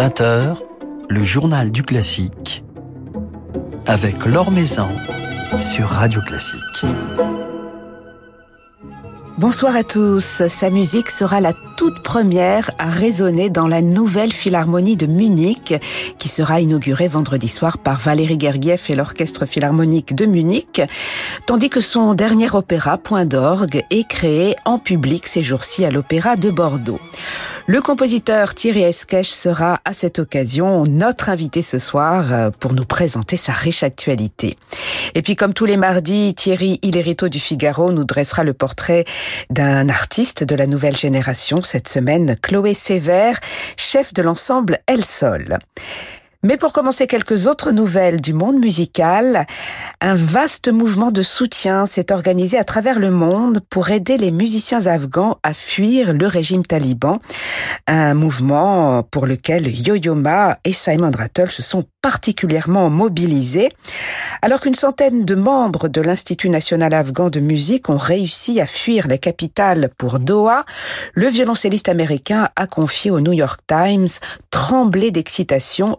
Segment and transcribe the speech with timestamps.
[0.00, 0.56] 20h,
[1.10, 2.64] le journal du classique
[3.84, 4.88] avec Laure Maison
[5.60, 6.86] sur Radio Classique.
[9.36, 10.42] Bonsoir à tous.
[10.48, 15.74] Sa musique sera la toute première à résonner dans la nouvelle philharmonie de Munich,
[16.18, 20.80] qui sera inaugurée vendredi soir par Valérie Gergiev et l'Orchestre Philharmonique de Munich,
[21.46, 26.36] tandis que son dernier opéra, Point d'orgue, est créé en public ces jours-ci à l'Opéra
[26.36, 27.00] de Bordeaux.
[27.70, 32.84] Le compositeur Thierry Esquèche sera à cette occasion notre invité ce soir euh, pour nous
[32.84, 34.56] présenter sa riche actualité.
[35.14, 39.04] Et puis comme tous les mardis, Thierry Hillerito du Figaro nous dressera le portrait
[39.50, 43.38] d'un artiste de la nouvelle génération cette semaine, Chloé Sévère,
[43.76, 45.60] chef de l'ensemble El Sol.
[46.42, 49.46] Mais pour commencer, quelques autres nouvelles du monde musical.
[50.00, 54.86] Un vaste mouvement de soutien s'est organisé à travers le monde pour aider les musiciens
[54.86, 57.18] afghans à fuir le régime taliban.
[57.86, 63.68] Un mouvement pour lequel Yo-Yo Ma et Simon Rattle se sont particulièrement mobilisés.
[64.40, 69.06] Alors qu'une centaine de membres de l'Institut national afghan de musique ont réussi à fuir
[69.08, 70.64] la capitale pour Doha,
[71.12, 74.08] le violoncelliste américain a confié au New York Times
[74.50, 75.98] trembler d'excitation,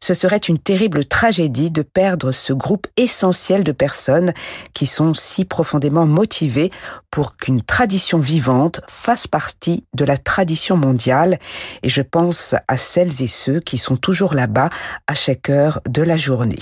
[0.00, 4.32] Ce serait une terrible tragédie de perdre ce groupe essentiel de personnes
[4.72, 6.70] qui sont si profondément motivées
[7.10, 11.38] pour qu'une tradition vivante fasse partie de la tradition mondiale.
[11.82, 14.70] Et je pense à celles et ceux qui sont toujours là-bas
[15.06, 16.58] à chaque heure de la journée.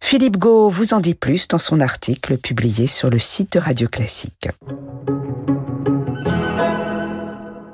[0.00, 3.88] Philippe Gau vous en dit plus dans son article publié sur le site de Radio
[3.88, 4.48] Classique.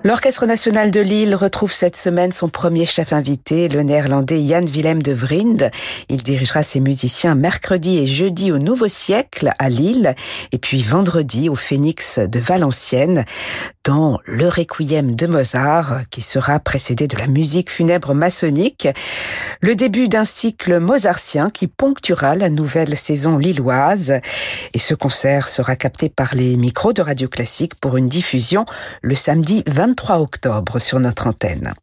[0.05, 5.01] L'Orchestre national de Lille retrouve cette semaine son premier chef invité, le néerlandais Jan Willem
[5.01, 5.71] de Vriend.
[6.09, 10.17] Il dirigera ses musiciens mercredi et jeudi au Nouveau Siècle à Lille
[10.51, 13.25] et puis vendredi au Phénix de Valenciennes
[13.85, 18.89] dans le Requiem de Mozart qui sera précédé de la musique funèbre maçonnique.
[19.61, 24.15] Le début d'un cycle mozartien qui ponctuera la nouvelle saison lilloise
[24.75, 28.67] et ce concert sera capté par les micros de Radio Classique pour une diffusion
[29.01, 31.75] le samedi 20 23 octobre sur notre antenne.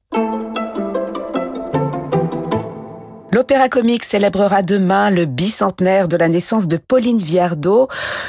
[3.31, 7.88] L'Opéra Comique célébrera demain le bicentenaire de la naissance de Pauline Viardot,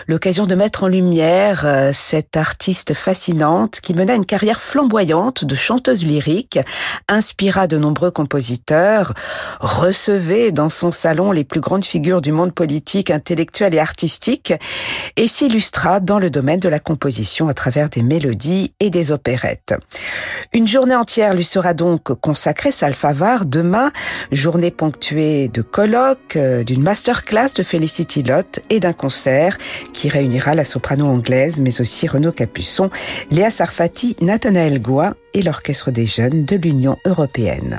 [0.08, 5.54] l'occasion de mettre en lumière euh, cette artiste fascinante qui mena une carrière flamboyante de
[5.54, 6.58] chanteuse lyrique,
[7.08, 9.14] inspira de nombreux compositeurs,
[9.60, 14.52] recevait dans son salon les plus grandes figures du monde politique, intellectuel et artistique,
[15.16, 19.72] et s'illustra dans le domaine de la composition à travers des mélodies et des opérettes.
[20.52, 23.92] Une journée entière lui sera donc consacrée, Salfavar, demain,
[24.30, 29.56] journée ponctué de colloques, euh, d'une masterclass de Felicity Lott et d'un concert
[29.92, 32.90] qui réunira la soprano anglaise, mais aussi Renaud Capuçon,
[33.30, 37.78] Léa Sarfati, Nathanaël Goua et l'Orchestre des Jeunes de l'Union européenne.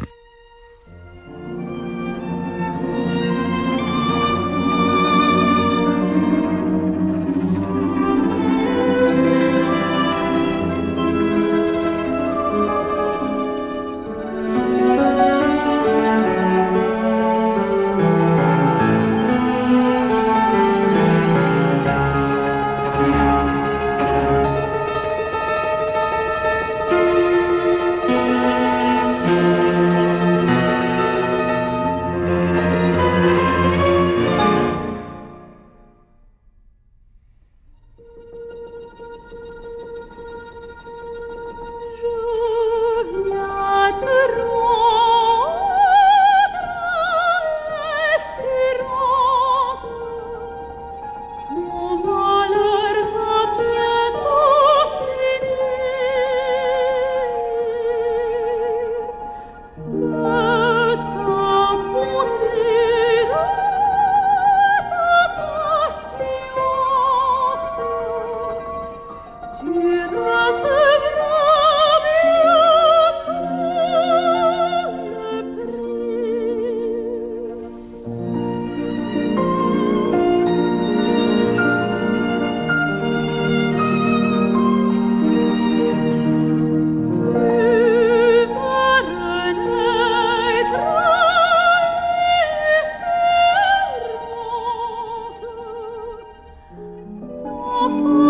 [97.92, 98.21] beautiful.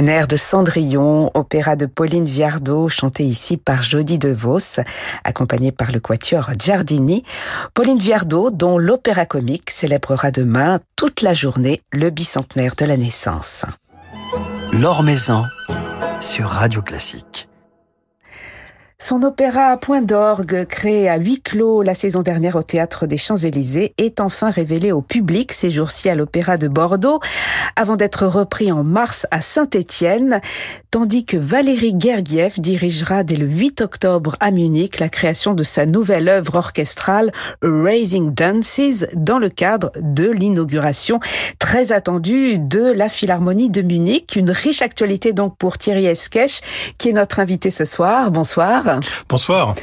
[0.00, 4.80] Un air de Cendrillon, opéra de Pauline Viardot, chanté ici par Jody DeVos,
[5.24, 7.22] accompagné par le quatuor Giardini.
[7.74, 13.66] Pauline Viardot, dont l'opéra comique célébrera demain toute la journée le bicentenaire de la naissance.
[14.72, 15.44] L'Or Maison
[16.22, 17.49] sur Radio Classique.
[19.02, 23.94] Son opéra Point d'orgue, créé à huis clos la saison dernière au théâtre des Champs-Élysées,
[23.96, 27.18] est enfin révélé au public ces jours-ci à l'Opéra de Bordeaux,
[27.76, 30.42] avant d'être repris en mars à Saint-Étienne,
[30.90, 35.86] tandis que Valérie Gergiev dirigera dès le 8 octobre à Munich la création de sa
[35.86, 37.30] nouvelle œuvre orchestrale
[37.62, 41.20] Raising Dances dans le cadre de l'inauguration
[41.60, 44.34] très attendue de la Philharmonie de Munich.
[44.34, 46.60] Une riche actualité donc pour Thierry Esquèche,
[46.98, 48.32] qui est notre invité ce soir.
[48.32, 48.98] Bonsoir.
[49.28, 49.74] Bonsoir.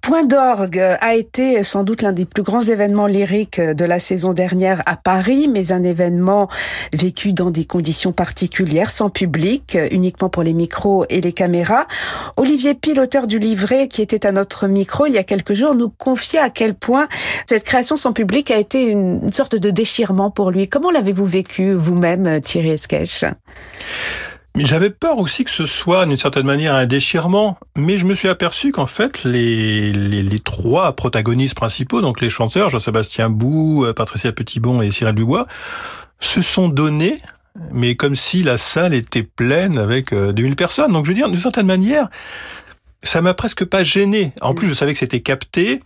[0.00, 4.32] Point d'orgue a été sans doute l'un des plus grands événements lyriques de la saison
[4.32, 6.48] dernière à Paris, mais un événement
[6.92, 11.86] vécu dans des conditions particulières, sans public, uniquement pour les micros et les caméras.
[12.36, 15.74] Olivier Pille, auteur du livret qui était à notre micro il y a quelques jours,
[15.74, 17.08] nous confiait à quel point
[17.46, 20.68] cette création sans public a été une sorte de déchirement pour lui.
[20.68, 23.24] Comment l'avez-vous vécu vous-même, Thierry Esquèche?
[24.56, 28.28] J'avais peur aussi que ce soit d'une certaine manière un déchirement, mais je me suis
[28.28, 34.32] aperçu qu'en fait les, les, les, trois protagonistes principaux, donc les chanteurs, Jean-Sébastien Bou, Patricia
[34.32, 35.46] Petitbon et Cyril Dubois,
[36.18, 37.18] se sont donnés,
[37.72, 40.92] mais comme si la salle était pleine avec 2000 personnes.
[40.92, 42.08] Donc je veux dire, d'une certaine manière,
[43.02, 44.32] ça m'a presque pas gêné.
[44.40, 45.80] En plus, je savais que c'était capté.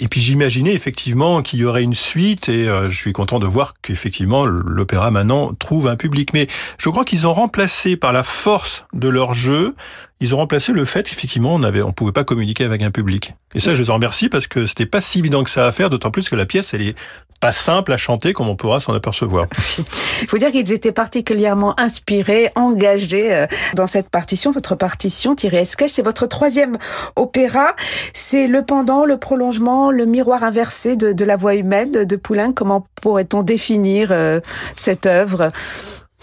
[0.00, 3.46] Et puis j'imaginais effectivement qu'il y aurait une suite et euh, je suis content de
[3.46, 6.32] voir qu'effectivement l'opéra maintenant trouve un public.
[6.34, 6.48] Mais
[6.78, 9.76] je crois qu'ils ont remplacé par la force de leur jeu,
[10.20, 13.34] ils ont remplacé le fait qu'effectivement on avait, on pouvait pas communiquer avec un public.
[13.54, 15.72] Et ça, je les en remercie parce que c'était pas si évident que ça à
[15.72, 16.94] faire, d'autant plus que la pièce, elle est
[17.40, 19.46] pas simple à chanter comme on pourra s'en apercevoir.
[20.22, 24.50] Il faut dire qu'ils étaient particulièrement inspirés, engagés euh, dans cette partition.
[24.50, 26.78] Votre partition, Thierry Esquèche, c'est votre troisième
[27.16, 27.76] opéra.
[28.12, 32.52] C'est le pendant, le prolongement, le miroir inversé de, de la voix humaine de Poulain.
[32.52, 34.40] Comment pourrait-on définir euh,
[34.76, 35.50] cette œuvre?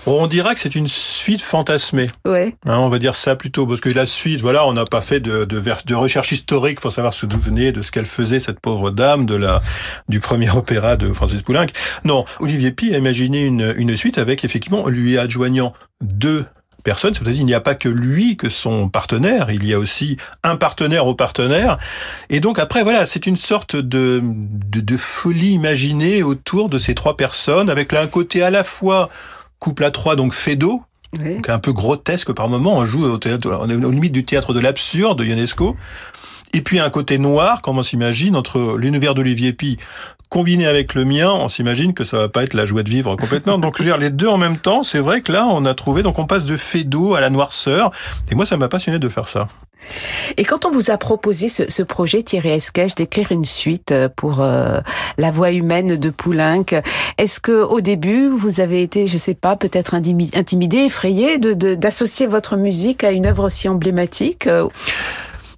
[0.05, 2.09] On dira que c'est une suite fantasmée.
[2.25, 2.55] Ouais.
[2.65, 5.19] Hein, on va dire ça plutôt, parce que la suite, voilà, on n'a pas fait
[5.19, 8.59] de, de, de, recherche historique pour savoir ce d'où venait, de ce qu'elle faisait, cette
[8.59, 9.61] pauvre dame, de la,
[10.09, 11.67] du premier opéra de Francis Poulenc.
[12.03, 16.45] Non, Olivier Pi a imaginé une, une suite avec, effectivement, lui adjoignant deux
[16.81, 17.13] personnes.
[17.13, 20.55] C'est-à-dire il n'y a pas que lui, que son partenaire, il y a aussi un
[20.55, 21.77] partenaire au partenaire.
[22.29, 26.95] Et donc après, voilà, c'est une sorte de, de, de folie imaginée autour de ces
[26.95, 29.09] trois personnes, avec là un côté à la fois
[29.61, 30.81] couple à trois, donc Fedo,
[31.21, 31.35] oui.
[31.35, 32.75] donc un peu grotesque par moment.
[32.77, 35.77] On joue au théâtre, on est aux limites du théâtre de l'absurde de Ionesco.
[36.53, 39.77] Et puis un côté noir, comme on s'imagine, entre l'univers d'Olivier Pi
[40.31, 43.17] combiné avec le mien, on s'imagine que ça va pas être la joie de vivre
[43.17, 43.57] complètement.
[43.57, 45.73] Donc je veux dire, les deux en même temps, c'est vrai que là, on a
[45.73, 47.91] trouvé, donc on passe de Fedo à la noirceur.
[48.31, 49.47] Et moi, ça m'a passionné de faire ça.
[50.37, 54.79] Et quand on vous a proposé ce, projet, Thierry Esquèche, d'écrire une suite pour euh,
[55.17, 56.81] la voix humaine de Poulenc,
[57.17, 62.31] est-ce que au début vous avez été, je sais pas, peut-être intimidé, effrayé d'associer de,
[62.31, 64.47] votre musique à une œuvre aussi emblématique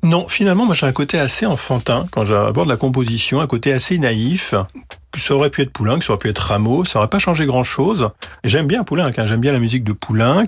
[0.04, 3.98] non, finalement, moi j'ai un côté assez enfantin quand j'aborde la composition, un côté assez
[3.98, 4.54] naïf.
[5.16, 8.10] Ça aurait pu être Poulenc, ça aurait pu être Rameau, ça aurait pas changé grand-chose.
[8.44, 10.48] J'aime bien Poulenc, hein, j'aime bien la musique de Poulenc.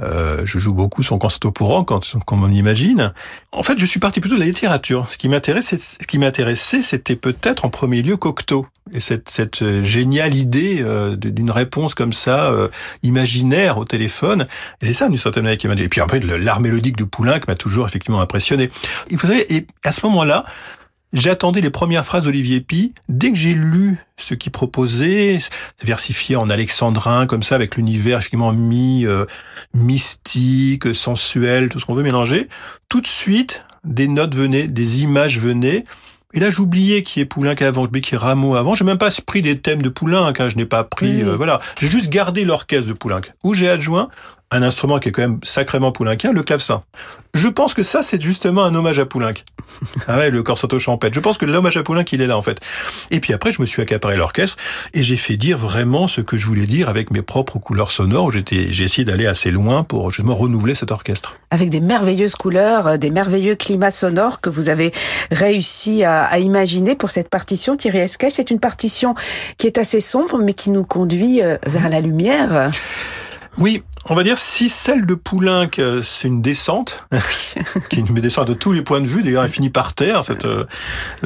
[0.00, 1.90] Euh, je joue beaucoup son concerto pour rock,
[2.24, 3.12] comme on imagine.
[3.52, 5.06] En fait, je suis parti plutôt de la littérature.
[5.10, 9.82] Ce qui m'intéressait, ce qui m'intéressait, c'était peut-être en premier lieu Cocteau et cette, cette
[9.82, 12.68] géniale idée euh, d'une réponse comme ça, euh,
[13.02, 14.46] imaginaire au téléphone.
[14.80, 15.84] Et c'est ça, d'une certaine manière, qui m'a dit.
[15.84, 18.70] Et puis après, l'art mélodique de Poulenc m'a toujours effectivement impressionné.
[19.10, 20.44] Il faut savoir, et à ce moment-là,
[21.12, 22.94] J'attendais les premières phrases d'Olivier Pi.
[23.08, 25.38] Dès que j'ai lu ce qu'il proposait,
[25.82, 29.26] versifié en alexandrin, comme ça, avec l'univers effectivement mi euh,
[29.74, 32.48] mystique, sensuel, tout ce qu'on veut mélanger,
[32.88, 35.84] tout de suite, des notes venaient, des images venaient.
[36.34, 38.74] Et là, j'oubliais qui est Poulenc avant, j'oubliais qui est Rameau avant.
[38.74, 41.60] J'ai même pas pris des thèmes de Poulenc, hein, je n'ai pas pris, euh, voilà.
[41.78, 44.08] J'ai juste gardé l'orchestre de Poulenc, où j'ai adjoint
[44.52, 46.82] un instrument qui est quand même sacrément poulincien, le clavecin.
[47.34, 49.32] Je pense que ça, c'est justement un hommage à Poulenc.
[50.06, 51.14] ah ouais, le corsato champêtre.
[51.14, 52.60] Je pense que l'hommage à Poulenc, il est là, en fait.
[53.10, 54.58] Et puis après, je me suis accaparé l'orchestre
[54.92, 58.32] et j'ai fait dire vraiment ce que je voulais dire avec mes propres couleurs sonores.
[58.32, 61.36] J'étais, j'ai essayé d'aller assez loin pour justement renouveler cet orchestre.
[61.50, 64.92] Avec des merveilleuses couleurs, euh, des merveilleux climats sonores que vous avez
[65.30, 68.34] réussi à, à imaginer pour cette partition, Thierry Esquèche.
[68.34, 69.14] C'est une partition
[69.56, 72.68] qui est assez sombre, mais qui nous conduit euh, vers la lumière.
[73.58, 75.68] Oui, on va dire si celle de Poulenc,
[76.02, 77.06] c'est une descente,
[77.90, 80.24] qui est une descente de tous les points de vue, d'ailleurs elle finit par terre,
[80.24, 80.64] cette euh,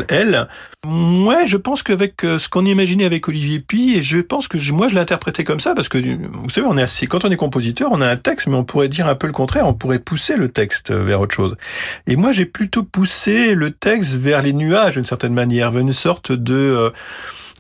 [0.09, 0.49] elle.
[0.87, 4.59] Ouais, je pense qu'avec euh, ce qu'on imaginait avec Olivier Pi, et je pense que
[4.71, 7.31] moi je l'ai interprété comme ça, parce que vous savez, on est assez, quand on
[7.31, 9.75] est compositeur, on a un texte, mais on pourrait dire un peu le contraire, on
[9.75, 11.57] pourrait pousser le texte vers autre chose.
[12.07, 15.93] Et moi j'ai plutôt poussé le texte vers les nuages d'une certaine manière, vers une
[15.93, 16.55] sorte de...
[16.55, 16.91] Euh,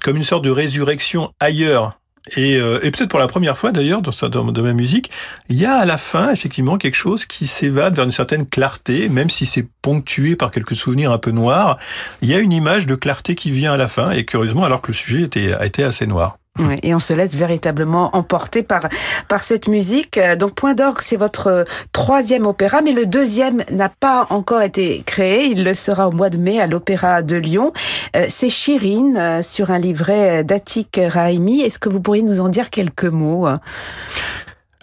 [0.02, 1.99] comme une sorte de résurrection ailleurs
[2.35, 5.11] et, euh, et peut-être pour la première fois d'ailleurs dans, dans, dans ma musique,
[5.49, 9.09] il y a à la fin effectivement quelque chose qui s'évade vers une certaine clarté,
[9.09, 11.78] même si c'est ponctué par quelques souvenirs un peu noirs.
[12.23, 14.80] Il y a une image de clarté qui vient à la fin, et curieusement alors
[14.80, 16.38] que le sujet était, a été assez noir.
[16.58, 18.88] Ouais, et on se laisse véritablement emporter par
[19.28, 20.18] par cette musique.
[20.38, 25.46] Donc Point d'orgue, c'est votre troisième opéra, mais le deuxième n'a pas encore été créé.
[25.46, 27.72] Il le sera au mois de mai à l'Opéra de Lyon.
[28.16, 31.60] Euh, c'est Chirine euh, sur un livret d'Atik Raimi.
[31.60, 33.46] Est-ce que vous pourriez nous en dire quelques mots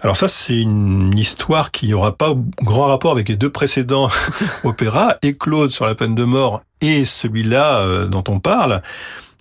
[0.04, 4.10] alors ça, c'est une histoire qui n'aura pas grand rapport avec les deux précédents
[4.66, 8.82] opéras, et Claude sur la peine de mort et celui-là euh, dont on parle.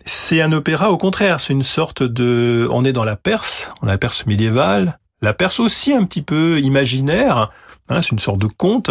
[0.04, 2.68] C'est un opéra au contraire, c'est une sorte de...
[2.71, 6.23] On est dans la Perse, on a la Perse médiévale, la Perse aussi un petit
[6.23, 7.50] peu imaginaire,
[7.88, 8.90] hein, c'est une sorte de conte.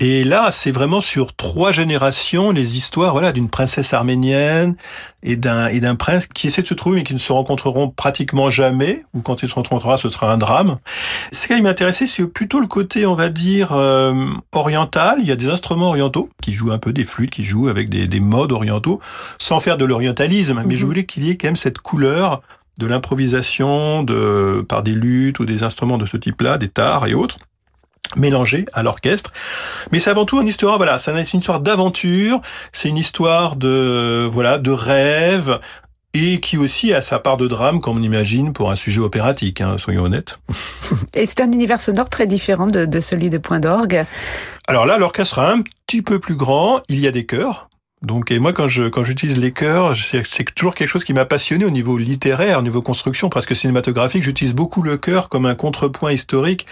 [0.00, 4.76] Et là, c'est vraiment sur trois générations les histoires, voilà, d'une princesse arménienne
[5.24, 7.90] et d'un et d'un prince qui essaie de se trouver mais qui ne se rencontreront
[7.90, 10.78] pratiquement jamais, ou quand ils se rencontreront, ce sera un drame.
[11.32, 14.14] Ce qui m'intéressait, c'est plutôt le côté, on va dire, euh,
[14.52, 15.18] oriental.
[15.20, 17.88] Il y a des instruments orientaux qui jouent un peu des flûtes, qui jouent avec
[17.88, 19.00] des, des modes orientaux,
[19.40, 20.62] sans faire de l'orientalisme.
[20.64, 20.86] Mais je mhm.
[20.86, 22.40] voulais qu'il y ait quand même cette couleur
[22.78, 27.14] de l'improvisation de par des luttes ou des instruments de ce type-là, des tares et
[27.14, 27.36] autres
[28.16, 29.32] mélangé à l'orchestre.
[29.92, 32.40] Mais c'est avant tout une histoire, voilà, c'est une histoire d'aventure,
[32.72, 35.58] c'est une histoire de, voilà, de rêve,
[36.14, 39.60] et qui aussi a sa part de drame, comme on imagine, pour un sujet opératique,
[39.60, 40.38] hein, soyons honnêtes.
[41.14, 44.04] Et c'est un univers sonore très différent de, de celui de Point d'orgue.
[44.66, 47.68] Alors là, l'orchestre est un petit peu plus grand, il y a des chœurs,
[48.02, 51.24] donc, et moi, quand je quand j'utilise les chœurs, c'est toujours quelque chose qui m'a
[51.24, 54.22] passionné au niveau littéraire, au niveau construction, presque cinématographique.
[54.22, 56.64] J'utilise beaucoup le chœur comme un contrepoint historique.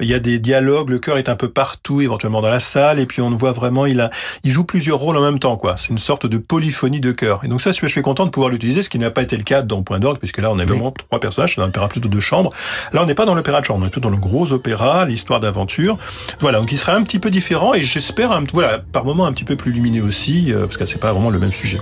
[0.00, 3.00] Il y a des dialogues, le chœur est un peu partout, éventuellement dans la salle,
[3.00, 4.10] et puis on voit vraiment, il a,
[4.42, 5.76] il joue plusieurs rôles en même temps, quoi.
[5.78, 7.40] C'est une sorte de polyphonie de chœur.
[7.44, 9.42] Et donc ça, je suis content de pouvoir l'utiliser, ce qui n'a pas été le
[9.42, 12.10] cas dans Point d'orgue, puisque là, on a vraiment trois personnages, c'est un opéra plutôt
[12.10, 12.50] de chambre.
[12.92, 15.06] Là, on n'est pas dans l'opéra de chambre, on est tout dans le gros opéra,
[15.06, 15.96] l'histoire d'aventure.
[16.40, 19.44] Voilà, donc il sera un petit peu différent, et j'espère, voilà, par moments un petit
[19.44, 20.52] peu plus lumineux aussi.
[20.52, 21.78] Euh, parce que c'est pas vraiment le même sujet.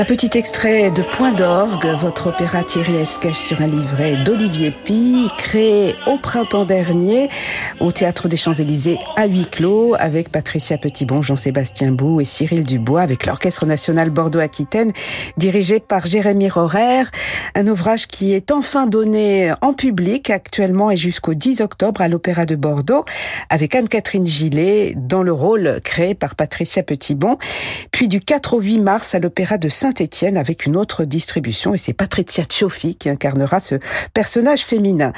[0.00, 5.28] Un petit extrait de Point d'orgue, votre opéra Thierry Esquèche sur un livret d'Olivier Pi,
[5.36, 7.28] créé au printemps dernier
[7.80, 13.02] au Théâtre des Champs-Élysées à huis clos avec Patricia Petitbon, Jean-Sébastien Bou et Cyril Dubois
[13.02, 14.90] avec l'Orchestre National Bordeaux-Aquitaine
[15.36, 17.02] dirigé par Jérémy Rorer.
[17.54, 22.46] Un ouvrage qui est enfin donné en public actuellement et jusqu'au 10 octobre à l'Opéra
[22.46, 23.04] de Bordeaux
[23.50, 27.36] avec Anne-Catherine Gillet dans le rôle créé par Patricia Petitbon.
[27.92, 31.78] Puis du 4 au 8 mars à l'Opéra de Saint-Étienne avec une autre distribution et
[31.78, 33.74] c'est Patricia Cioffi qui incarnera ce
[34.14, 35.12] personnage féminin.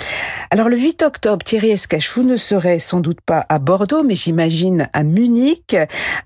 [0.50, 4.14] Alors le 8 octobre, Thierry Escache, vous ne serez sans doute pas à Bordeaux, mais
[4.14, 5.76] j'imagine à Munich,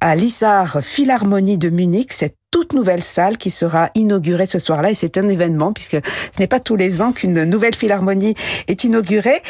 [0.00, 4.94] à l'Isar Philharmonie de Munich, cette toute nouvelle salle qui sera inaugurée ce soir-là et
[4.94, 8.34] c'est un événement puisque ce n'est pas tous les ans qu'une nouvelle philharmonie
[8.68, 9.42] est inaugurée.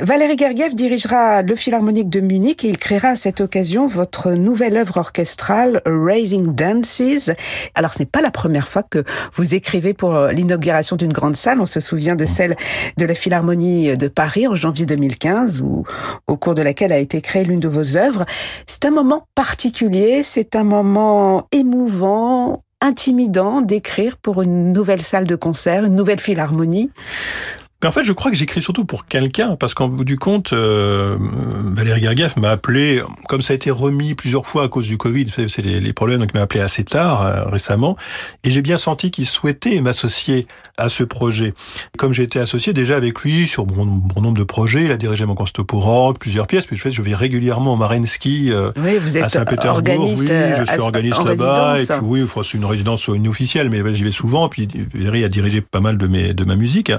[0.00, 4.76] Valérie Gergiev dirigera le Philharmonique de Munich et il créera à cette occasion votre nouvelle
[4.76, 7.30] œuvre orchestrale Raising Dances.
[7.74, 9.04] Alors ce n'est pas la première fois que
[9.34, 11.60] vous écrivez pour l'inauguration d'une grande salle.
[11.60, 12.56] On se souvient de celle
[12.96, 15.84] de la Philharmonie de Paris en janvier 2015 où,
[16.26, 18.24] au cours de laquelle a été créée l'une de vos œuvres.
[18.66, 22.51] C'est un moment particulier, c'est un moment émouvant,
[22.82, 26.90] intimidant d'écrire pour une nouvelle salle de concert, une nouvelle philharmonie
[27.82, 30.52] mais en fait, je crois que j'écris surtout pour quelqu'un, parce qu'en bout du compte,
[30.52, 31.16] euh,
[31.74, 35.26] Valérie Gergiev m'a appelé, comme ça a été remis plusieurs fois à cause du Covid,
[35.48, 37.96] c'est les, les, problèmes, donc il m'a appelé assez tard, euh, récemment,
[38.44, 40.46] et j'ai bien senti qu'il souhaitait m'associer
[40.78, 41.54] à ce projet.
[41.98, 45.26] Comme j'ai été associé déjà avec lui sur bon, nombre de projets, il a dirigé
[45.26, 48.70] mon concerto pour rock, plusieurs pièces, puis je, fais, je vais régulièrement au Marinsky euh,
[48.76, 50.08] oui, vous êtes à Saint-Pétersbourg.
[50.08, 54.04] Oui, je suis euh, organiste là-bas, et puis oui, c'est une résidence inofficielle, mais j'y
[54.04, 56.92] vais souvent, puis Valérie a dirigé pas mal de, mes, de ma musique.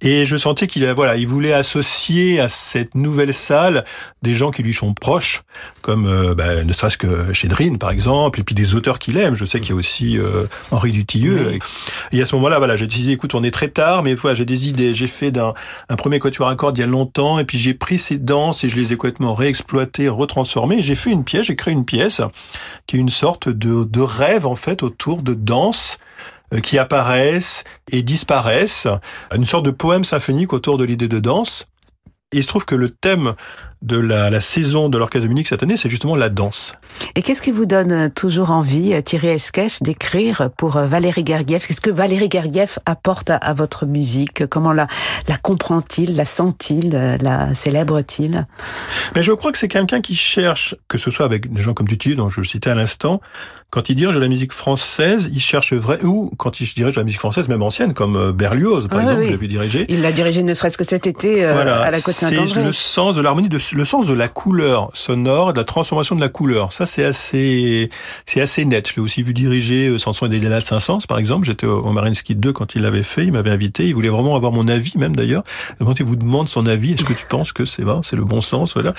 [0.00, 3.84] Et je sentais qu'il voilà, il voulait associer à cette nouvelle salle
[4.22, 5.42] des gens qui lui sont proches,
[5.82, 9.34] comme euh, bah, ne serait-ce que Chédrine par exemple, et puis des auteurs qu'il aime.
[9.34, 11.58] Je sais qu'il y a aussi euh, Henri Dutilleux.
[12.12, 14.44] Et à ce moment-là, voilà, j'ai dit écoute, on est très tard, mais voilà, j'ai
[14.44, 14.94] des idées.
[14.94, 15.54] J'ai fait d'un
[15.88, 18.64] un premier quatuor à cordes il y a longtemps, et puis j'ai pris ces danses
[18.64, 20.82] et je les ai complètement réexploitées, retransformées.
[20.82, 22.20] J'ai fait une pièce, j'ai créé une pièce
[22.86, 25.98] qui est une sorte de, de rêve en fait autour de danse euh,
[26.62, 28.88] qui apparaissent et disparaissent,
[29.34, 31.66] une sorte de poème symphonique autour de l'idée de danse.
[32.32, 33.34] Et il se trouve que le thème
[33.82, 36.72] de la, la saison de l'Orchestre de Munich cette année, c'est justement la danse.
[37.14, 41.64] Et qu'est-ce qui vous donne euh, toujours envie, euh, Thierry Esquèche, d'écrire pour Valérie Gergiev?
[41.66, 44.46] Qu'est-ce que Valérie Gergiev apporte à, à votre musique?
[44.46, 44.86] Comment la,
[45.28, 48.46] la comprend-il, la sent-il, la célèbre-t-il?
[49.14, 51.86] Mais je crois que c'est quelqu'un qui cherche, que ce soit avec des gens comme
[51.88, 53.20] Duty, dont je le citais à l'instant,
[53.70, 57.20] quand il dirige la musique française, il cherche vrai, ou quand il dirige la musique
[57.20, 59.28] française, même ancienne, comme Berlioz, par Ah, exemple, oui.
[59.28, 59.84] j'ai vu diriger.
[59.90, 62.72] Il l'a dirigé ne serait-ce que cet été euh, Voilà, à la Côte c'est le
[62.72, 66.28] sens de l'harmonie, de, le sens de la couleur sonore, de la transformation de la
[66.28, 66.72] couleur.
[66.72, 67.90] Ça, c'est assez,
[68.26, 68.88] c'est assez net.
[68.88, 71.46] Je l'ai aussi vu diriger euh, Samson et Delilah de Saint-Saëns, par exemple.
[71.46, 73.24] J'étais au, Marinsky 2 quand il l'avait fait.
[73.24, 73.86] Il m'avait invité.
[73.86, 75.42] Il voulait vraiment avoir mon avis, même d'ailleurs.
[75.78, 78.24] Quand il vous demande son avis, est-ce que tu penses que c'est vrai, c'est le
[78.24, 78.94] bon sens, voilà.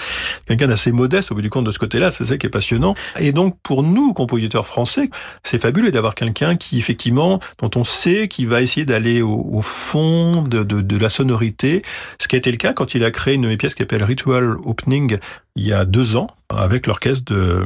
[0.47, 2.11] Quelqu'un d'assez modeste au bout du compte de ce côté-là.
[2.11, 2.95] C'est ça qui est passionnant.
[3.19, 5.09] Et donc, pour nous, compositeurs français,
[5.43, 9.61] c'est fabuleux d'avoir quelqu'un qui, effectivement, dont on sait qu'il va essayer d'aller au, au
[9.61, 11.81] fond de, de, de, la sonorité,
[12.19, 13.83] ce qui a été le cas quand il a créé une de mes pièces qui
[13.83, 15.17] s'appelle Ritual Opening
[15.55, 17.65] il y a deux ans avec l'orchestre de,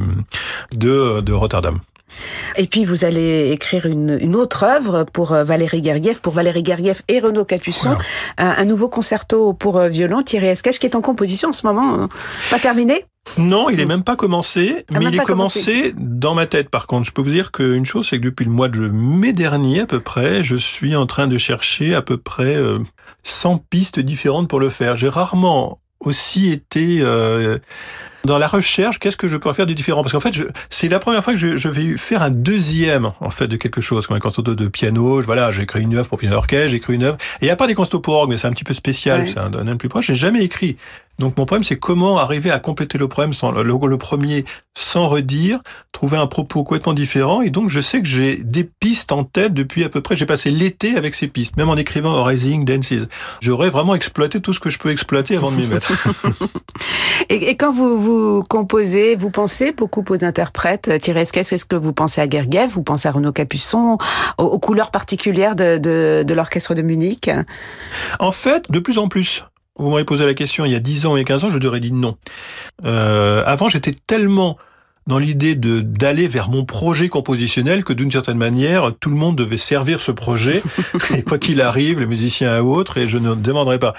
[0.72, 1.78] de, de Rotterdam.
[2.56, 6.64] Et puis vous allez écrire une, une autre œuvre pour euh, Valérie Gergiev, pour Valérie
[6.64, 8.02] Gergiev et Renaud Capuçon, Voilà.
[8.38, 11.66] un, un nouveau concerto pour euh, violon, Thierry Esquèche, qui est en composition en ce
[11.66, 12.08] moment, hein.
[12.50, 13.04] pas terminé?
[13.38, 16.68] Non, il est même pas commencé, Ah, mais il est pas commencé dans ma tête.
[16.68, 19.32] Par contre, je peux vous dire qu'une chose, c'est que depuis le mois de mai
[19.32, 22.78] dernier, à peu près, je suis en train de chercher à peu près euh,
[23.22, 24.94] 100 pistes différentes pour le faire.
[24.96, 27.58] J'ai rarement aussi été euh,
[28.24, 30.02] dans la recherche, qu'est-ce que je peux faire de différent?
[30.02, 30.34] Parce qu'en fait,
[30.70, 33.80] c'est la première fois que je, je vais faire un deuxième en fait de quelque
[33.80, 35.20] chose, comme un concerto de piano.
[35.20, 37.18] Je- Voilà, j'ai écrit une œuvre pour piano orchestre, j'ai écrit une œuvre.
[37.42, 39.50] Et a pas des concertos pour orgue, mais c'est un petit peu spécial, c'est un
[39.50, 40.06] domaine plus proche.
[40.06, 40.76] J'ai jamais écrit.
[41.18, 44.44] Donc mon problème, c'est comment arriver à compléter le problème sans le, le premier
[44.76, 45.60] sans redire,
[45.92, 47.40] trouver un propos complètement différent.
[47.42, 50.16] Et donc je sais que j'ai des pistes en tête depuis à peu près.
[50.16, 53.06] J'ai passé l'été avec ces pistes, même en écrivant Rising Dances.
[53.40, 55.92] J'aurais vraiment exploité tout ce que je peux exploiter avant de m'y mettre.
[57.28, 61.64] et, et quand vous, vous composez, vous pensez beaucoup aux interprètes, euh, Thierry Esquèche, est-ce
[61.64, 63.98] que vous pensez à Gergiev, vous pensez à Renaud Capuçon,
[64.38, 67.30] aux, aux couleurs particulières de, de, de l'orchestre de Munich?
[68.18, 69.44] En fait, de plus en plus.
[69.76, 71.80] Vous m'auriez posé la question il y a 10 ans et 15 ans, je t'aurais
[71.80, 72.16] dit non.
[72.84, 74.56] Euh, avant, j'étais tellement
[75.06, 79.36] dans l'idée de d'aller vers mon projet compositionnel que d'une certaine manière tout le monde
[79.36, 80.62] devait servir ce projet
[81.16, 83.94] et quoi qu'il arrive, les musiciens à autres et je ne demanderai pas.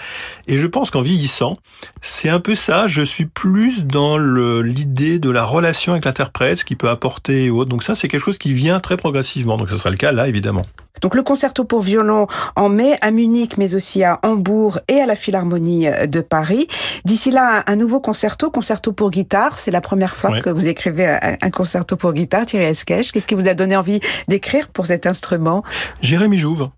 [0.47, 1.57] Et je pense qu'en vieillissant,
[2.01, 2.87] c'est un peu ça.
[2.87, 7.49] Je suis plus dans l'idée de la relation avec l'interprète, ce qu'il peut apporter et
[7.49, 7.69] autres.
[7.69, 9.57] Donc ça, c'est quelque chose qui vient très progressivement.
[9.57, 10.63] Donc ce sera le cas là, évidemment.
[11.01, 15.05] Donc le concerto pour violon en mai à Munich, mais aussi à Hambourg et à
[15.05, 16.67] la Philharmonie de Paris.
[17.03, 19.57] D'ici là, un nouveau concerto, concerto pour guitare.
[19.57, 23.11] C'est la première fois que vous écrivez un concerto pour guitare, Thierry Esquèche.
[23.11, 25.63] Qu'est-ce qui vous a donné envie d'écrire pour cet instrument?
[26.01, 26.69] Jérémy Jouve.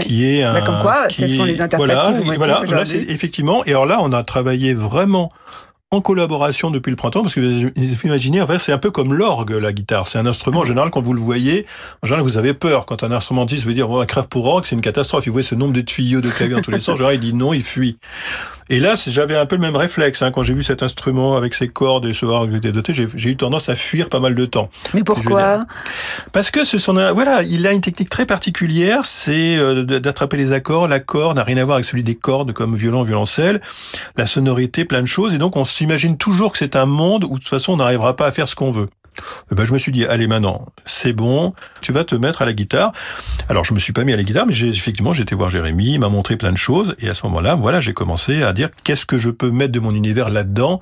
[0.00, 3.64] Qui est un, comme quoi, ce sont les interprètes voilà, qui vous voilà, effectivement.
[3.66, 5.30] Et alors là, on a travaillé vraiment
[5.94, 7.70] en collaboration depuis le printemps, parce que vous
[8.04, 10.06] imaginez, en fait, c'est un peu comme l'orgue, la guitare.
[10.08, 11.66] C'est un instrument, en général, quand vous le voyez,
[12.02, 12.86] en général, vous avez peur.
[12.86, 15.26] Quand un instrumentiste veut dire, bon, un crève pour orgue, c'est une catastrophe.
[15.26, 16.94] Il voit ce nombre de tuyaux de clavier dans tous les sens.
[16.94, 17.98] En général, il dit non, il fuit.
[18.70, 20.22] Et là, j'avais un peu le même réflexe.
[20.22, 20.30] Hein.
[20.30, 23.30] Quand j'ai vu cet instrument avec ses cordes et ce orgue qui était doté, j'ai
[23.30, 24.70] eu tendance à fuir pas mal de temps.
[24.94, 25.60] Mais pourquoi
[26.32, 30.52] Parce que ce sont, voilà, il a une technique très particulière, c'est euh, d'attraper les
[30.52, 30.88] accords.
[30.88, 33.60] L'accord n'a rien à voir avec celui des cordes comme violon, violoncelle.
[34.16, 35.34] La sonorité, plein de choses.
[35.34, 38.16] Et donc, on s'imagine toujours que c'est un monde où de toute façon, on n'arrivera
[38.16, 38.88] pas à faire ce qu'on veut.
[39.52, 42.46] Eh ben, je me suis dit, allez maintenant, c'est bon, tu vas te mettre à
[42.46, 42.92] la guitare.
[43.50, 45.92] Alors, je me suis pas mis à la guitare, mais j'ai, effectivement, été voir Jérémy,
[45.92, 48.70] il m'a montré plein de choses, et à ce moment-là, voilà, j'ai commencé à dire
[48.82, 50.80] qu'est-ce que je peux mettre de mon univers là-dedans,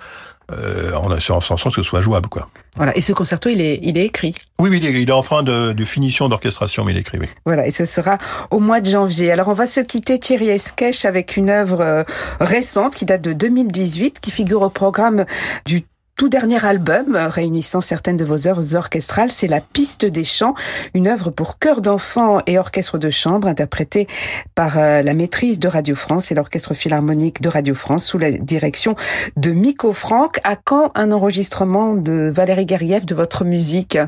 [0.58, 2.48] euh, en, en sens que ce soit jouable, quoi.
[2.76, 2.96] Voilà.
[2.96, 4.34] Et ce concerto, il est, il est écrit.
[4.58, 7.00] Oui, oui, il est, il est en fin de, de finition d'orchestration, mais il est
[7.00, 7.28] écrit, oui.
[7.44, 7.66] Voilà.
[7.66, 8.18] Et ce sera
[8.50, 9.30] au mois de janvier.
[9.32, 12.04] Alors, on va se quitter Thierry Esquèche avec une œuvre euh,
[12.40, 15.26] récente qui date de 2018, qui figure au programme
[15.66, 15.82] du
[16.16, 20.54] tout dernier album réunissant certaines de vos œuvres orchestrales, c'est La Piste des Chants,
[20.94, 24.06] une œuvre pour chœur d'enfants et orchestre de chambre interprétée
[24.54, 28.30] par euh, la maîtrise de Radio France et l'orchestre philharmonique de Radio France sous la
[28.30, 28.94] direction
[29.36, 30.38] de Miko Franck.
[30.44, 33.98] À quand un enregistrement de Valérie Gergiev de votre musique?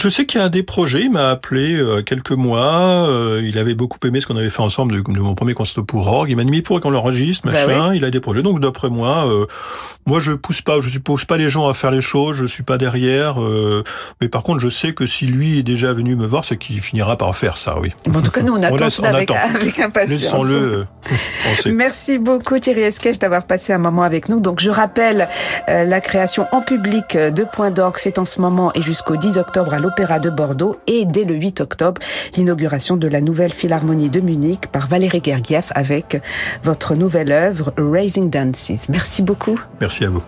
[0.00, 1.02] Je sais qu'il y a des projets.
[1.02, 3.06] Il m'a appelé euh, quelques mois.
[3.08, 6.06] Euh, il avait beaucoup aimé ce qu'on avait fait ensemble de, mon premier concerto pour
[6.06, 6.30] orgue.
[6.30, 7.94] Il m'a dit mais pour qu'on l'enregistre, bah machin.
[7.94, 8.42] Il a des projets.
[8.42, 9.46] Donc d'après moi, euh,
[10.06, 12.36] moi je pousse pas, je suppose pas les gens à faire les choses.
[12.36, 13.36] Je suis pas derrière.
[14.20, 16.80] mais par contre, je sais que si lui est déjà venu me voir, c'est qu'il
[16.80, 17.92] finira par faire ça, oui.
[18.14, 20.20] en tout cas, nous on attend on avec, avec, impatience.
[20.22, 20.86] Laissons-le.
[21.66, 24.40] Merci beaucoup Thierry Esquèche d'avoir passé un moment avec nous.
[24.40, 25.28] Donc je rappelle
[25.68, 29.74] la création en public de Point d'orgue, c'est en ce moment et jusqu'au 10 octobre
[29.74, 32.00] à l'Opéra de Bordeaux et dès le 8 octobre,
[32.36, 36.22] l'inauguration de la nouvelle Philharmonie de Munich par Valérie Gergiev avec
[36.62, 38.88] votre nouvelle œuvre Raising Dances.
[38.88, 39.58] Merci beaucoup.
[39.80, 40.22] Merci à vous.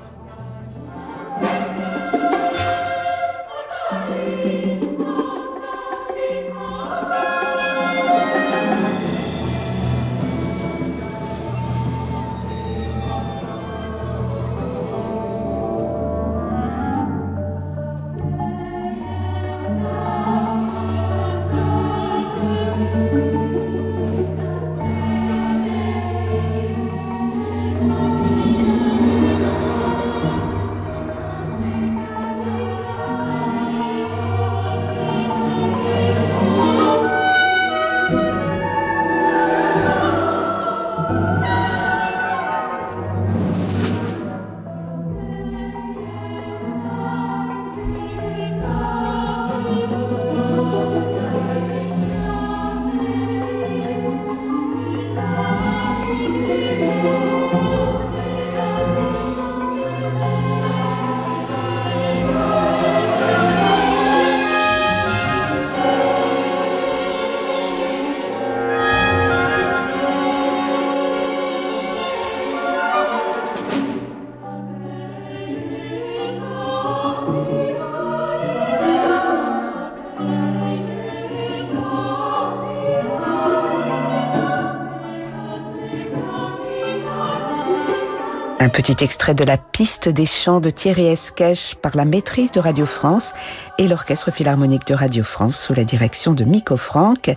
[88.72, 92.86] Petit extrait de la piste des chants de Thierry Esquèche par la maîtrise de Radio
[92.86, 93.34] France
[93.76, 97.34] et l'Orchestre Philharmonique de Radio France sous la direction de Miko Franck.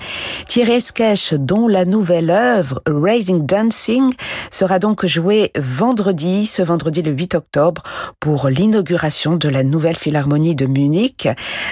[0.47, 4.13] Thierry Esquèche, dont la nouvelle œuvre Raising Dancing
[4.49, 7.83] sera donc jouée vendredi, ce vendredi le 8 octobre,
[8.21, 11.27] pour l'inauguration de la nouvelle Philharmonie de Munich.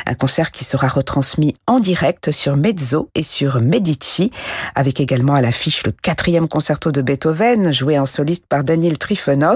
[0.06, 4.30] Un concert qui sera retransmis en direct sur Mezzo et sur Medici,
[4.76, 9.53] avec également à l'affiche le quatrième concerto de Beethoven, joué en soliste par Daniel Trifonov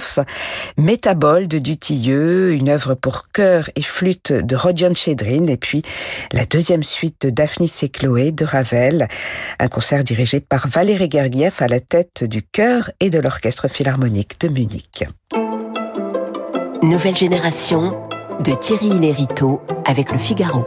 [0.77, 5.81] Métabole de Dutilleux, une œuvre pour chœur et flûte de Rodion Chedrin, et puis
[6.31, 9.07] la deuxième suite de Daphnis et Chloé de Ravel,
[9.59, 14.39] un concert dirigé par Valérie Gergiev à la tête du chœur et de l'orchestre philharmonique
[14.41, 15.05] de Munich.
[16.83, 18.07] Nouvelle génération,
[18.43, 20.65] de Thierry Lériteau avec le Figaro.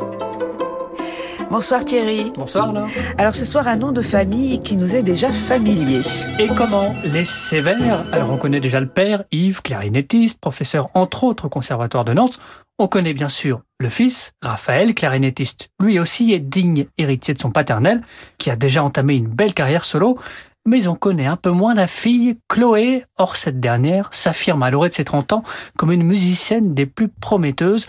[1.51, 2.31] Bonsoir Thierry.
[2.37, 2.89] Bonsoir Laure.
[3.19, 6.01] Alors ce soir un nom de famille qui nous est déjà familier.
[6.39, 8.05] Et comment Les Sévères?
[8.13, 12.39] Alors on connaît déjà le père, Yves, clarinettiste, professeur entre autres au Conservatoire de Nantes.
[12.79, 15.71] On connaît bien sûr le fils, Raphaël, clarinettiste.
[15.81, 18.03] Lui aussi est digne héritier de son paternel,
[18.39, 20.19] qui a déjà entamé une belle carrière solo.
[20.67, 23.05] Mais on connaît un peu moins la fille, Chloé.
[23.17, 25.43] Or, cette dernière s'affirme à l'orée de ses 30 ans
[25.77, 27.87] comme une musicienne des plus prometteuses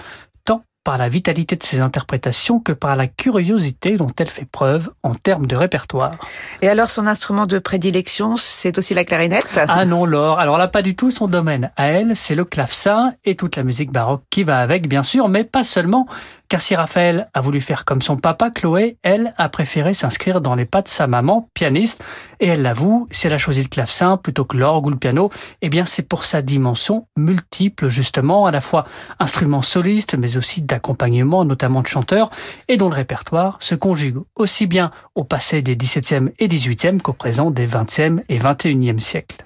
[0.83, 5.13] par la vitalité de ses interprétations que par la curiosité dont elle fait preuve en
[5.13, 6.13] termes de répertoire.
[6.61, 9.47] Et alors son instrument de prédilection, c'est aussi la clarinette?
[9.55, 11.71] Ah non, Laure, alors là pas du tout son domaine.
[11.77, 15.27] À elle, c'est le clavecin et toute la musique baroque qui va avec, bien sûr,
[15.29, 16.07] mais pas seulement.
[16.51, 20.53] Car si Raphaël a voulu faire comme son papa, Chloé, elle, a préféré s'inscrire dans
[20.53, 22.03] les pas de sa maman, pianiste,
[22.41, 25.29] et elle l'avoue, si elle a choisi le clavecin plutôt que l'orgue ou le piano,
[25.61, 28.85] eh bien c'est pour sa dimension multiple, justement, à la fois
[29.17, 32.29] instrument soliste, mais aussi d'accompagnement, notamment de chanteurs,
[32.67, 37.13] et dont le répertoire se conjugue aussi bien au passé des 17e et 18e qu'au
[37.13, 39.37] présent des 20e et 21e siècles.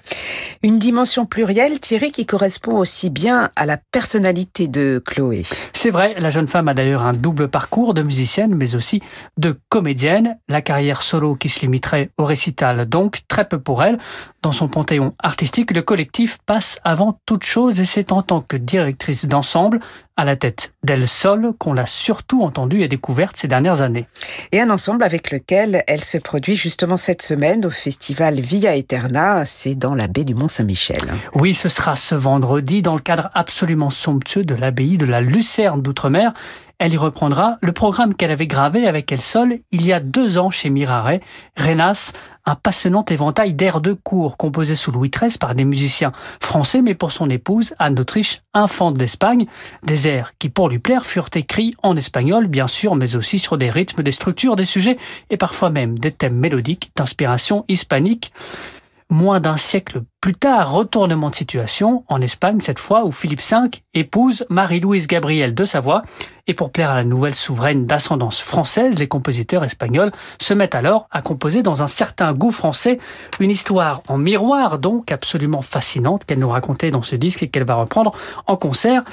[0.64, 5.44] Une dimension plurielle, Thierry, qui correspond aussi bien à la personnalité de Chloé.
[5.72, 9.02] C'est vrai, la jeune femme a d'ailleurs un double parcours de musicienne, mais aussi
[9.36, 10.38] de comédienne.
[10.48, 13.98] La carrière solo qui se limiterait au récital, donc très peu pour elle.
[14.42, 18.56] Dans son panthéon artistique, le collectif passe avant toute chose et c'est en tant que
[18.56, 19.80] directrice d'ensemble,
[20.16, 24.06] à la tête d'El Sol, qu'on l'a surtout entendue et découverte ces dernières années.
[24.52, 29.44] Et un ensemble avec lequel elle se produit justement cette semaine au festival Via Eterna,
[29.44, 31.02] c'est dans la baie du Mont-Saint-Michel.
[31.34, 35.82] Oui, ce sera ce vendredi dans le cadre absolument somptueux de l'abbaye de la Lucerne
[35.82, 36.32] d'Outre-mer.
[36.78, 40.36] Elle y reprendra le programme qu'elle avait gravé avec El Sol il y a deux
[40.36, 41.20] ans chez Mirare,
[41.56, 42.12] Renas,
[42.44, 46.94] un passionnant éventail d'airs de cour composé sous Louis XIII par des musiciens français, mais
[46.94, 49.46] pour son épouse, Anne d'Autriche, infante d'Espagne,
[49.84, 53.56] des airs qui, pour lui plaire, furent écrits en espagnol, bien sûr, mais aussi sur
[53.56, 54.98] des rythmes, des structures, des sujets
[55.30, 58.32] et parfois même des thèmes mélodiques d'inspiration hispanique.
[59.08, 63.56] Moins d'un siècle plus tard, retournement de situation en Espagne cette fois où Philippe V
[63.94, 66.02] épouse Marie-Louise Gabrielle de Savoie.
[66.48, 71.06] Et pour plaire à la nouvelle souveraine d'ascendance française, les compositeurs espagnols se mettent alors
[71.12, 72.98] à composer dans un certain goût français
[73.38, 77.64] une histoire en miroir donc absolument fascinante qu'elle nous racontait dans ce disque et qu'elle
[77.64, 78.12] va reprendre
[78.48, 79.04] en concert,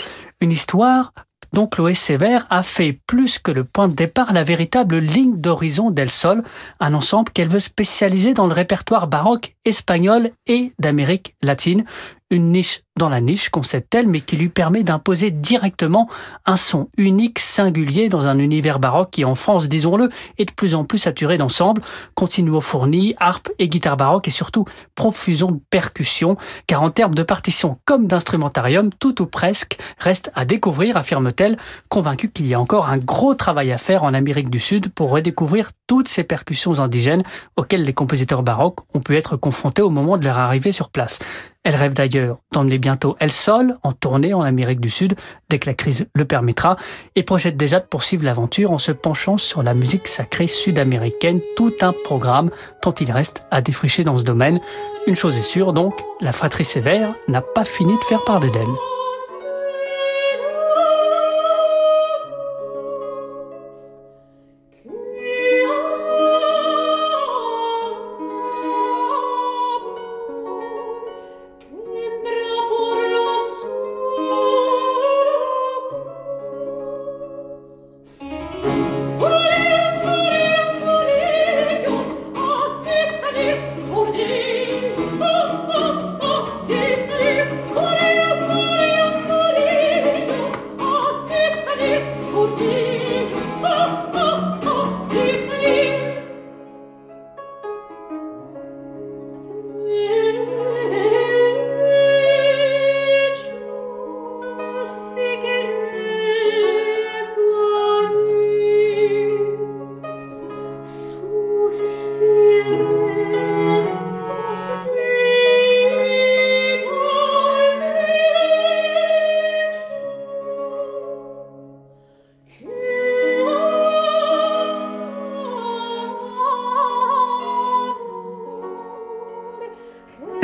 [0.42, 1.14] une histoire
[1.54, 5.92] dont Chloé Sévère a fait plus que le point de départ la véritable ligne d'horizon
[5.92, 6.44] d'El Sol,
[6.80, 11.86] un ensemble qu'elle veut spécialiser dans le répertoire baroque espagnol et d'Amérique latine,
[12.34, 16.08] une niche dans la niche, concède-t-elle, mais qui lui permet d'imposer directement
[16.46, 20.76] un son unique, singulier dans un univers baroque qui, en France, disons-le, est de plus
[20.76, 21.82] en plus saturé d'ensemble,
[22.14, 27.24] continuo fourni, harpe et guitare baroque et surtout profusion de percussions, car en termes de
[27.24, 31.58] partition comme d'instrumentarium, tout ou presque reste à découvrir, affirme-t-elle,
[31.90, 35.10] convaincue qu'il y a encore un gros travail à faire en Amérique du Sud pour
[35.10, 37.24] redécouvrir toutes ces percussions indigènes
[37.56, 41.20] auxquelles les compositeurs baroques ont pu être confrontés au moment de leur arrivée sur place.
[41.64, 45.16] Elle rêve d'ailleurs d'emmener bientôt El Sol en tournée en Amérique du Sud
[45.50, 46.76] dès que la crise le permettra
[47.16, 51.74] et projette déjà de poursuivre l'aventure en se penchant sur la musique sacrée sud-américaine, tout
[51.82, 52.50] un programme
[52.84, 54.60] dont il reste à défricher dans ce domaine.
[55.08, 58.93] Une chose est sûre donc, la fratrie sévère n'a pas fini de faire parler d'elle.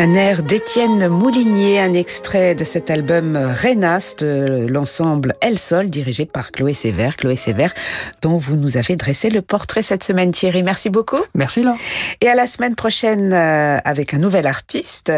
[0.02, 6.26] Un air d'Étienne Moulinier, un extrait de cet album Renas de l'ensemble El Sol dirigé
[6.26, 7.18] par Chloé Sévère.
[7.18, 7.74] Chloé Sévère
[8.22, 10.64] dont vous nous avez dressé le portrait cette semaine Thierry.
[10.64, 11.20] Merci beaucoup.
[11.36, 11.76] Merci Laure.
[12.22, 15.12] Et à la semaine prochaine euh, avec un nouvel artiste.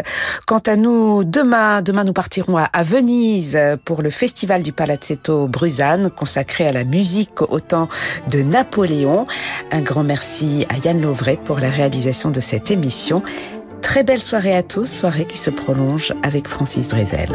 [0.48, 6.10] Quant à nous, demain, demain nous partirons à, Venise pour le festival du Palazzetto Bruzane
[6.10, 7.88] consacré à la musique au temps
[8.32, 9.28] de Napoléon.
[9.70, 13.22] Un grand merci à Yann Lovray pour la réalisation de cette émission.
[13.82, 17.28] Très belle soirée à tous, soirée qui se prolonge avec Francis Drezel.